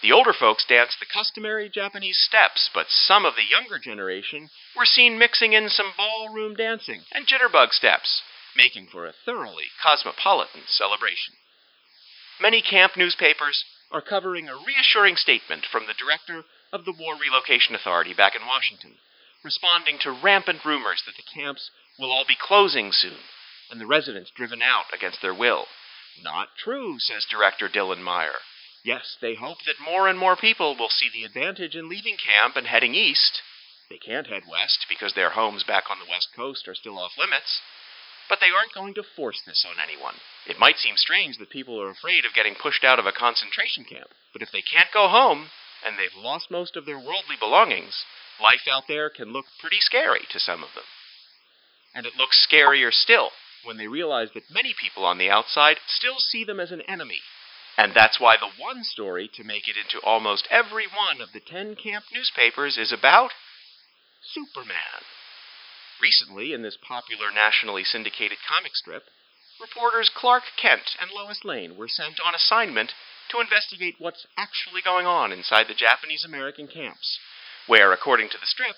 The 0.01 0.13
older 0.13 0.33
folks 0.33 0.65
danced 0.65 0.99
the 0.99 1.07
customary 1.07 1.69
Japanese 1.69 2.19
steps, 2.19 2.71
but 2.73 2.91
some 2.91 3.27
of 3.27 3.35
the 3.37 3.45
younger 3.45 3.79
generation 3.79 4.49
were 4.75 4.87
seen 4.87 5.19
mixing 5.19 5.53
in 5.53 5.69
some 5.69 5.93
ballroom 5.97 6.55
dancing 6.55 7.05
and 7.13 7.27
jitterbug 7.27 7.73
steps, 7.73 8.23
making 8.55 8.89
for 8.89 9.07
a 9.07 9.13
thoroughly 9.13 9.67
cosmopolitan 9.83 10.63
celebration. 10.67 11.35
Many 12.41 12.63
camp 12.63 12.97
newspapers 12.97 13.65
are 13.91 14.03
covering 14.03 14.49
a 14.49 14.57
reassuring 14.57 15.17
statement 15.17 15.65
from 15.71 15.87
the 15.87 15.95
director 15.95 16.45
of 16.73 16.85
the 16.85 16.93
War 16.93 17.17
Relocation 17.17 17.75
Authority 17.75 18.15
back 18.15 18.35
in 18.35 18.47
Washington, 18.47 18.99
responding 19.45 19.99
to 20.01 20.11
rampant 20.11 20.65
rumors 20.65 21.03
that 21.07 21.17
the 21.17 21.41
camps 21.41 21.71
will 21.99 22.11
all 22.11 22.25
be 22.27 22.37
closing 22.37 22.93
soon 22.93 23.19
and 23.71 23.81
the 23.81 23.87
residents 23.87 24.31
driven 24.31 24.63
out 24.63 24.87
against 24.95 25.21
their 25.23 25.35
will. 25.35 25.67
Not 26.23 26.49
true, 26.57 26.99
says 26.99 27.27
Director 27.29 27.69
Dillon 27.69 28.03
Myer. 28.03 28.39
Yes, 28.85 29.17
they 29.21 29.35
hope 29.35 29.59
that 29.67 29.81
more 29.85 30.09
and 30.09 30.19
more 30.19 30.37
people 30.37 30.77
will 30.77 30.89
see 30.89 31.09
the 31.13 31.25
advantage 31.25 31.75
in 31.75 31.89
leaving 31.89 32.17
camp 32.17 32.57
and 32.57 32.67
heading 32.67 32.95
east. 32.95 33.43
They 33.91 33.99
can't 33.99 34.29
head 34.29 34.45
west 34.49 34.87
because 34.89 35.15
their 35.15 35.31
homes 35.31 35.65
back 35.65 35.85
on 35.91 35.99
the 35.99 36.11
west 36.11 36.29
coast 36.35 36.69
are 36.69 36.75
still 36.75 36.99
off 36.99 37.19
limits. 37.19 37.61
But 38.29 38.41
they 38.41 38.51
aren't 38.51 38.75
going 38.75 38.95
to 38.95 39.03
force 39.03 39.41
this 39.47 39.65
on 39.69 39.77
anyone. 39.83 40.15
It 40.47 40.59
might 40.59 40.79
seem 40.79 40.97
strange 40.97 41.39
that 41.39 41.51
people 41.51 41.81
are 41.81 41.91
afraid 41.91 42.25
of 42.25 42.35
getting 42.35 42.55
pushed 42.55 42.85
out 42.85 42.99
of 42.99 43.07
a 43.07 43.13
concentration 43.13 43.85
camp, 43.85 44.11
but 44.33 44.43
if 44.43 44.51
they 44.53 44.63
can't 44.63 44.93
go 44.93 45.09
home, 45.09 45.51
and 45.85 45.97
they've 45.97 46.23
lost 46.23 46.51
most 46.51 46.77
of 46.77 46.87
their 46.87 46.99
worldly 46.99 47.37
belongings, 47.39 48.05
life 48.41 48.67
out 48.71 48.85
there 48.89 49.09
can 49.11 49.33
look 49.33 49.47
pretty 49.61 49.81
scary 49.81 50.27
to 50.31 50.41
some 50.41 50.65
of 50.65 50.75
them. 50.75 50.85
And 51.95 52.07
it 52.07 52.17
looks 52.17 52.47
scarier 52.51 52.93
still 52.93 53.31
when 53.65 53.77
they 53.77 53.87
realize 53.87 54.31
that 54.35 54.51
many 54.51 54.75
people 54.79 55.05
on 55.05 55.19
the 55.19 55.31
outside 55.31 55.79
still 55.87 56.19
see 56.19 56.45
them 56.45 56.61
as 56.61 56.73
an 56.73 56.83
enemy 56.83 57.21
and 57.77 57.93
that's 57.95 58.19
why 58.19 58.37
the 58.37 58.63
one 58.63 58.83
story 58.85 59.31
to 59.35 59.45
make 59.45 59.69
it 59.69 59.77
into 59.77 60.05
almost 60.05 60.49
every 60.51 60.87
one 60.87 61.21
of 61.21 61.33
the 61.33 61.41
ten 61.41 61.77
camp 61.77 62.05
newspapers 62.13 62.79
is 62.79 62.91
about 62.91 63.33
Superman. 64.33 65.05
Recently, 66.01 66.53
in 66.53 66.63
this 66.63 66.77
popular 66.77 67.31
nationally 67.33 67.85
syndicated 67.85 68.39
comic 68.47 68.77
strip, 68.77 69.05
reporters 69.61 70.11
Clark 70.15 70.45
Kent 70.57 70.97
and 71.01 71.11
Lois 71.11 71.45
Lane 71.45 71.77
were 71.77 71.89
sent 71.89 72.21
on 72.21 72.35
assignment 72.35 72.93
to 73.31 73.41
investigate 73.41 73.97
what's 73.99 74.27
actually 74.37 74.83
going 74.83 75.07
on 75.07 75.33
inside 75.33 75.69
the 75.69 75.75
Japanese 75.75 76.25
American 76.25 76.69
camps, 76.69 77.19
where, 77.67 77.93
according 77.93 78.29
to 78.31 78.39
the 78.39 78.47
strip, 78.47 78.77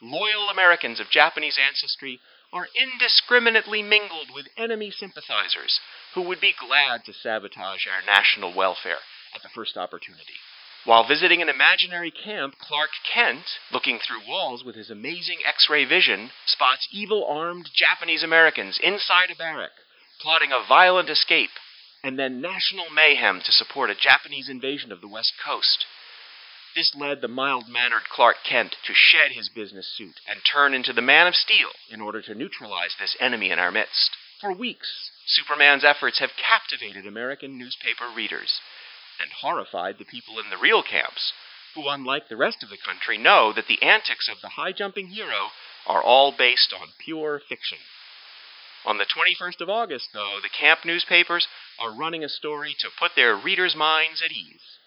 loyal 0.00 0.48
Americans 0.50 1.00
of 1.00 1.10
Japanese 1.10 1.58
ancestry 1.58 2.20
are 2.52 2.68
indiscriminately 2.76 3.82
mingled 3.82 4.28
with 4.32 4.46
enemy 4.56 4.90
sympathizers 4.90 5.80
who 6.14 6.22
would 6.22 6.40
be 6.40 6.54
glad 6.58 7.04
to 7.04 7.12
sabotage 7.12 7.86
our 7.86 8.02
national 8.06 8.54
welfare 8.54 9.00
at 9.34 9.42
the 9.42 9.48
first 9.54 9.76
opportunity. 9.76 10.38
While 10.84 11.06
visiting 11.06 11.40
an 11.40 11.48
imaginary 11.48 12.10
camp, 12.10 12.58
Clark 12.58 12.90
Kent, 13.04 13.44
looking 13.70 14.00
through 14.00 14.26
walls 14.26 14.64
with 14.64 14.74
his 14.74 14.90
amazing 14.90 15.38
X 15.46 15.70
ray 15.70 15.84
vision, 15.84 16.32
spots 16.44 16.88
evil 16.90 17.24
armed 17.24 17.70
Japanese 17.72 18.24
Americans 18.24 18.80
inside 18.82 19.30
a 19.30 19.36
barrack, 19.36 19.70
plotting 20.20 20.50
a 20.50 20.66
violent 20.66 21.08
escape, 21.08 21.50
and 22.02 22.18
then 22.18 22.40
national 22.40 22.90
mayhem 22.90 23.40
to 23.44 23.52
support 23.52 23.90
a 23.90 23.94
Japanese 23.94 24.48
invasion 24.48 24.90
of 24.90 25.00
the 25.00 25.06
West 25.06 25.34
Coast. 25.44 25.86
This 26.74 26.96
led 26.96 27.20
the 27.20 27.28
mild 27.28 27.68
mannered 27.68 28.08
Clark 28.08 28.38
Kent 28.42 28.74
to 28.84 28.92
shed 28.92 29.30
his 29.30 29.48
business 29.48 29.86
suit 29.86 30.18
and 30.26 30.40
turn 30.42 30.74
into 30.74 30.92
the 30.92 31.00
Man 31.00 31.28
of 31.28 31.36
Steel 31.36 31.70
in 31.90 32.00
order 32.00 32.20
to 32.22 32.34
neutralize 32.34 32.96
this 32.98 33.16
enemy 33.20 33.52
in 33.52 33.60
our 33.60 33.70
midst. 33.70 34.16
For 34.40 34.52
weeks, 34.52 35.12
Superman's 35.26 35.84
efforts 35.84 36.18
have 36.18 36.30
captivated 36.34 37.06
American 37.06 37.56
newspaper 37.56 38.08
readers 38.12 38.60
and 39.22 39.30
horrified 39.40 39.96
the 39.98 40.04
people 40.04 40.38
in 40.38 40.50
the 40.50 40.58
real 40.58 40.82
camps, 40.82 41.32
who, 41.74 41.88
unlike 41.88 42.28
the 42.28 42.36
rest 42.36 42.62
of 42.62 42.68
the 42.68 42.76
country, 42.76 43.16
know 43.16 43.52
that 43.52 43.68
the 43.68 43.80
antics 43.80 44.28
of 44.28 44.40
the 44.42 44.50
high 44.60 44.72
jumping 44.72 45.06
hero 45.08 45.50
are 45.86 46.02
all 46.02 46.32
based 46.36 46.72
on 46.72 46.88
pure 46.98 47.40
fiction. 47.48 47.78
On 48.84 48.98
the 48.98 49.06
21st 49.06 49.60
of 49.60 49.70
August, 49.70 50.08
though, 50.12 50.40
the 50.42 50.48
camp 50.48 50.80
newspapers 50.84 51.46
are 51.78 51.94
running 51.96 52.24
a 52.24 52.28
story 52.28 52.74
to 52.80 52.90
put 52.98 53.12
their 53.14 53.36
readers' 53.36 53.76
minds 53.76 54.20
at 54.20 54.32
ease. 54.32 54.78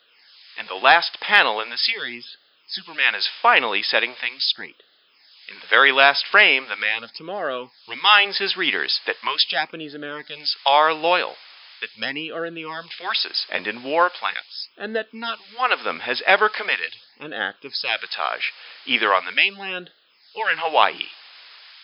In 0.60 0.68
the 0.68 0.76
last 0.76 1.18
panel 1.22 1.62
in 1.62 1.70
the 1.70 1.78
series, 1.78 2.38
Superman 2.68 3.16
is 3.16 3.30
finally 3.42 3.82
setting 3.82 4.14
things 4.14 4.44
straight. 4.44 4.84
In 5.48 5.60
the 5.62 5.68
very 5.70 5.92
last 5.92 6.26
frame, 6.28 6.68
the 6.68 6.76
Man 6.76 7.04
of 7.04 7.14
Tomorrow 7.14 7.72
reminds 7.88 8.40
his 8.40 8.58
readers 8.58 9.00
that 9.06 9.24
most 9.24 9.48
Japanese 9.50 9.94
Americans 9.94 10.58
are 10.66 10.94
loyal 10.94 11.36
that 11.82 11.98
many 11.98 12.32
are 12.32 12.46
in 12.46 12.56
the 12.56 12.66
armed 12.66 12.92
forces 12.98 13.46
and 13.52 13.68
in 13.68 13.84
war 13.84 14.10
plants, 14.10 14.70
and 14.78 14.96
that 14.96 15.14
not 15.14 15.40
one 15.58 15.72
of 15.72 15.84
them 15.84 16.00
has 16.00 16.22
ever 16.26 16.50
committed 16.50 16.96
an 17.20 17.34
act 17.34 17.66
of 17.66 17.74
sabotage, 17.74 18.52
either 18.86 19.14
on 19.14 19.26
the 19.26 19.32
mainland 19.32 19.90
or 20.36 20.52
in 20.52 20.58
Hawaii. 20.58 21.08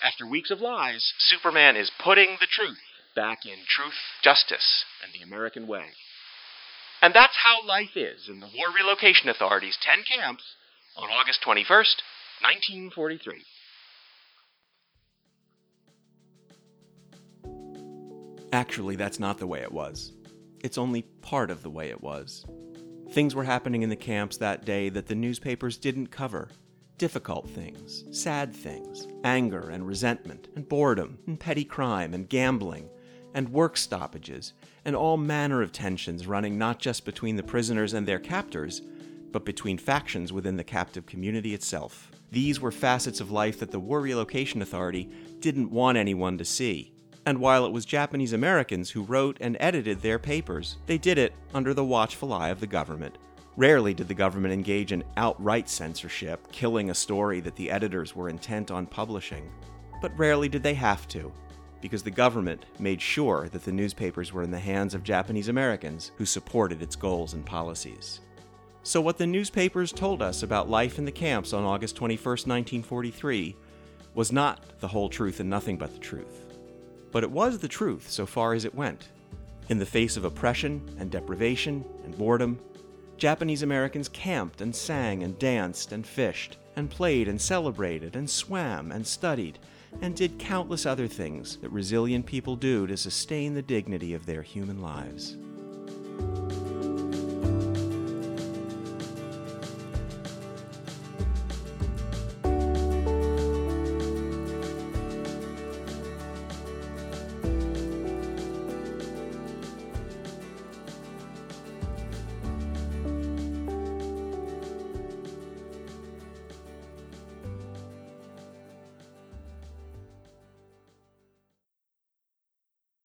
After 0.04 0.26
weeks 0.26 0.52
of 0.52 0.62
lies, 0.62 1.14
Superman 1.18 1.76
is 1.76 1.92
putting 2.04 2.38
the 2.40 2.48
truth 2.48 2.80
back 3.16 3.46
in 3.46 3.60
truth, 3.68 4.00
justice, 4.24 4.86
and 5.04 5.14
the 5.14 5.24
American 5.24 5.68
way. 5.68 5.86
And 7.02 7.14
that's 7.14 7.38
how 7.44 7.66
life 7.66 7.96
is 7.96 8.30
in 8.30 8.40
the 8.40 8.50
War 8.56 8.68
Relocation 8.76 9.30
Authority's 9.30 9.78
10 9.82 10.04
camps 10.04 10.44
on 10.96 11.10
August 11.10 11.42
21st, 11.46 12.02
1943. 12.42 13.44
Actually, 18.54 18.96
that's 18.96 19.20
not 19.20 19.38
the 19.38 19.48
way 19.48 19.62
it 19.62 19.72
was. 19.72 20.12
It's 20.62 20.78
only 20.78 21.04
part 21.22 21.50
of 21.50 21.64
the 21.64 21.70
way 21.70 21.90
it 21.90 22.02
was. 22.02 22.46
Things 23.12 23.34
were 23.34 23.44
happening 23.44 23.82
in 23.82 23.90
the 23.90 23.96
camps 23.96 24.38
that 24.38 24.66
day 24.66 24.90
that 24.90 25.08
the 25.08 25.16
newspapers 25.16 25.78
didn't 25.78 26.08
cover. 26.08 26.50
Difficult 26.98 27.50
things, 27.50 28.04
sad 28.12 28.54
things, 28.56 29.08
anger 29.24 29.70
and 29.70 29.88
resentment, 29.88 30.50
and 30.56 30.68
boredom, 30.68 31.18
and 31.28 31.40
petty 31.40 31.64
crime, 31.64 32.14
and 32.14 32.30
gambling, 32.30 32.90
and 33.34 33.50
work 33.50 33.76
stoppages, 33.76 34.54
and 34.86 34.96
all 34.96 35.18
manner 35.18 35.62
of 35.62 35.72
tensions 35.72 36.28
running 36.28 36.58
not 36.58 36.80
just 36.80 37.06
between 37.06 37.38
the 37.38 37.44
prisoners 37.44 37.94
and 37.94 38.08
their 38.08 38.20
captors, 38.20 38.82
but 39.32 39.46
between 39.46 39.78
factions 39.78 40.32
within 40.32 40.58
the 40.58 40.64
captive 40.64 41.06
community 41.06 41.54
itself. 41.54 42.12
These 42.32 42.60
were 42.60 42.72
facets 42.72 43.20
of 43.20 43.32
life 43.32 43.60
that 43.60 43.72
the 43.72 43.80
War 43.80 44.02
Relocation 44.02 44.62
Authority 44.62 45.10
didn't 45.40 45.72
want 45.72 45.98
anyone 45.98 46.38
to 46.38 46.46
see. 46.46 46.94
And 47.26 47.40
while 47.40 47.66
it 47.66 47.72
was 47.72 47.86
Japanese 47.86 48.34
Americans 48.34 48.90
who 48.90 49.04
wrote 49.04 49.38
and 49.40 49.56
edited 49.60 50.02
their 50.02 50.18
papers, 50.18 50.78
they 50.88 50.98
did 50.98 51.18
it 51.18 51.34
under 51.54 51.74
the 51.74 51.86
watchful 51.86 52.34
eye 52.34 52.50
of 52.50 52.60
the 52.60 52.68
government. 52.68 53.18
Rarely 53.58 53.94
did 53.94 54.08
the 54.08 54.14
government 54.14 54.54
engage 54.54 54.92
in 54.92 55.04
outright 55.18 55.70
censorship, 55.70 56.52
killing 56.52 56.90
a 56.90 56.96
story 56.96 57.40
that 57.42 57.56
the 57.56 57.70
editors 57.70 58.16
were 58.16 58.30
intent 58.30 58.72
on 58.72 58.88
publishing. 58.88 59.52
But 60.02 60.18
rarely 60.18 60.50
did 60.50 60.64
they 60.64 60.74
have 60.74 61.08
to, 61.10 61.32
because 61.80 62.02
the 62.02 62.10
government 62.10 62.66
made 62.80 63.02
sure 63.02 63.50
that 63.50 63.64
the 63.64 63.72
newspapers 63.72 64.34
were 64.34 64.42
in 64.42 64.52
the 64.52 64.58
hands 64.58 64.96
of 64.96 65.04
Japanese 65.04 65.48
Americans 65.48 66.12
who 66.18 66.26
supported 66.26 66.82
its 66.82 66.96
goals 66.96 67.34
and 67.34 67.46
policies. 67.46 68.22
So, 68.84 69.00
what 69.00 69.20
the 69.20 69.28
newspapers 69.28 69.92
told 69.92 70.24
us 70.24 70.42
about 70.42 70.70
life 70.70 70.98
in 70.98 71.06
the 71.06 71.12
camps 71.12 71.54
on 71.54 71.64
August 71.64 71.96
21, 71.98 72.24
1943, 72.24 73.56
was 74.16 74.32
not 74.32 74.80
the 74.80 74.88
whole 74.88 75.08
truth 75.08 75.40
and 75.40 75.50
nothing 75.50 75.78
but 75.78 75.94
the 75.94 76.00
truth. 76.00 76.51
But 77.12 77.24
it 77.24 77.32
was 77.32 77.60
the 77.60 77.68
truth 77.68 78.10
so 78.10 78.26
far 78.26 78.54
as 78.54 78.66
it 78.66 78.76
went. 78.76 79.10
In 79.70 79.80
the 79.80 79.86
face 79.86 80.18
of 80.18 80.26
oppression 80.26 80.96
and 80.98 81.12
deprivation 81.12 81.86
and 82.04 82.18
boredom, 82.18 82.60
Japanese 83.18 83.64
Americans 83.64 84.10
camped 84.10 84.62
and 84.62 84.76
sang 84.76 85.24
and 85.24 85.38
danced 85.38 85.92
and 85.92 86.06
fished 86.06 86.58
and 86.76 86.90
played 86.90 87.28
and 87.28 87.40
celebrated 87.40 88.16
and 88.16 88.30
swam 88.30 88.92
and 88.92 89.06
studied 89.06 89.60
and 90.02 90.16
did 90.16 90.40
countless 90.40 90.86
other 90.86 91.08
things 91.08 91.58
that 91.58 91.70
resilient 91.70 92.26
people 92.26 92.56
do 92.56 92.88
to 92.88 92.98
sustain 92.98 93.54
the 93.54 93.62
dignity 93.62 94.14
of 94.14 94.26
their 94.26 94.42
human 94.42 94.82
lives. 94.82 95.38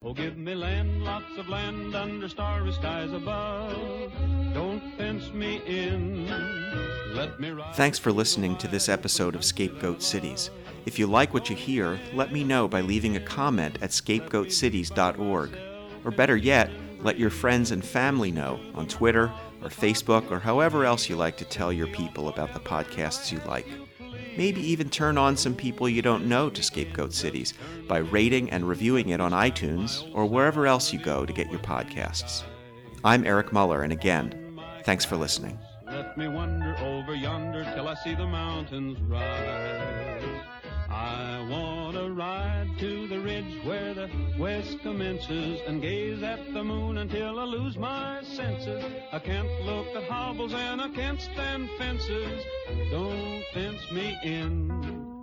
Oh, 0.07 0.15
give 0.15 0.39
me 0.39 0.55
land, 0.55 1.03
lots 1.03 1.37
of 1.37 1.49
land 1.49 1.97
under 1.97 2.29
starry 2.29 2.73
skies 2.73 3.13
above. 3.13 4.13
Don't 4.55 4.81
fence 4.97 5.33
me 5.33 5.61
in. 5.67 6.27
Me. 7.41 7.61
Thanks 7.75 7.99
for 7.99 8.13
listening 8.13 8.57
to 8.59 8.69
this 8.69 8.89
episode 8.89 9.35
of 9.35 9.45
Scapegoat 9.45 10.01
Cities. 10.01 10.51
If 10.85 10.97
you 10.97 11.09
like 11.09 11.35
what 11.35 11.51
you 11.51 11.57
hear, 11.57 11.99
let 12.15 12.33
me 12.33 12.45
know 12.45 12.69
by 12.69 12.83
leaving 12.83 13.17
a 13.17 13.21
comment 13.21 13.79
at 13.83 13.91
scapegoatcities.org. 13.91 15.59
Or 16.05 16.11
better 16.13 16.37
yet, 16.37 16.71
let 17.01 17.19
your 17.19 17.31
friends 17.31 17.73
and 17.73 17.85
family 17.85 18.31
know 18.31 18.61
on 18.77 18.87
Twitter 18.87 19.33
or 19.61 19.71
Facebook 19.71 20.31
or 20.31 20.39
however 20.39 20.85
else 20.85 21.09
you 21.09 21.17
like 21.17 21.37
to 21.39 21.45
tell 21.45 21.73
your 21.73 21.89
people 21.89 22.29
about 22.29 22.55
the 22.55 22.61
podcasts 22.61 23.33
you 23.33 23.41
like. 23.41 23.67
Maybe 24.37 24.61
even 24.61 24.91
turn 24.91 25.17
on 25.17 25.37
some 25.37 25.55
people 25.55 25.89
you 25.89 26.03
don't 26.03 26.27
know 26.27 26.51
to 26.51 26.63
Scapegoat 26.63 27.15
Cities 27.15 27.55
by 27.89 27.99
rating 27.99 28.51
and 28.51 28.69
reviewing 28.69 29.09
it 29.09 29.21
on 29.21 29.33
iTunes 29.33 30.09
or 30.15 30.27
wherever 30.27 30.67
else 30.67 30.93
you 30.93 30.99
go 30.99 31.25
to 31.25 31.33
get 31.33 31.51
your 31.51 31.61
podcasts. 31.61 32.43
I'm 33.03 33.25
Eric 33.27 33.53
Muller, 33.53 33.83
and 33.83 33.93
again, 33.93 34.61
thanks 34.85 35.05
for 35.05 35.17
listening. 35.17 35.59
Let 35.87 36.19
me 36.19 36.29
wander 36.29 36.77
over 36.79 37.15
yonder 37.15 37.65
till 37.75 37.89
I 37.89 37.95
see 37.95 38.15
the 38.15 38.27
mountains 38.27 39.01
rise. 39.03 40.25
I 40.91 41.43
ride 41.49 41.95
to 41.95 41.99
the 41.99 42.11
ridge 43.47 43.65
where 43.65 43.95
the 43.95 44.11
west 44.39 44.79
commences 44.83 45.61
and 45.67 45.83
gaze 45.83 46.23
at 46.23 46.53
the 46.53 46.63
moon 46.63 46.99
until 46.99 47.39
I 47.39 47.45
lose 47.45 47.77
my 47.77 48.23
senses. 48.23 48.85
I 49.13 49.19
can't 49.19 49.49
look 49.63 49.87
at 49.95 50.05
hobbles 50.05 50.53
and 50.53 50.81
I 50.81 50.89
can't 50.91 51.21
stand 51.21 51.69
fences. 51.79 52.45
Don't 52.91 53.45
fence 53.53 53.91
me 53.91 54.17
in. 54.23 55.16